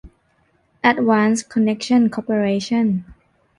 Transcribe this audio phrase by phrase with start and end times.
[0.81, 2.87] แอดวานซ์ คอนเนคชั่น คอร์ปอเรชั่น